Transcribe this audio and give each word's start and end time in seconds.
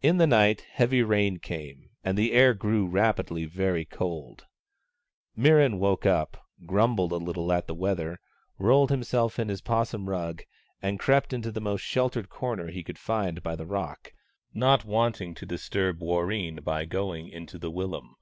In 0.00 0.18
the 0.18 0.28
night, 0.28 0.60
heavy 0.60 1.02
rain 1.02 1.40
came, 1.40 1.90
and 2.04 2.16
the 2.16 2.30
air 2.30 2.54
grew 2.54 2.86
rapidly 2.86 3.46
very 3.46 3.84
cold. 3.84 4.46
Mirran 5.36 5.80
woke 5.80 6.06
up, 6.06 6.36
grumbled 6.66 7.10
a 7.10 7.16
little 7.16 7.52
at 7.52 7.66
the 7.66 7.74
weather, 7.74 8.20
rolled 8.58 8.90
himself 8.90 9.40
in 9.40 9.48
his 9.48 9.60
'possum 9.60 10.08
rug 10.08 10.44
and 10.80 11.00
crept 11.00 11.32
into 11.32 11.50
the 11.50 11.60
most 11.60 11.80
sheltered 11.82 12.28
corner 12.28 12.68
he 12.68 12.84
could 12.84 12.96
find 12.96 13.42
by 13.42 13.56
the 13.56 13.66
rock, 13.66 14.12
not 14.54 14.84
liking 14.86 15.34
to 15.34 15.44
disturb 15.46 15.98
Warreen 15.98 16.62
by 16.62 16.84
going 16.84 17.26
into 17.26 17.58
the 17.58 17.72
willum. 17.72 18.14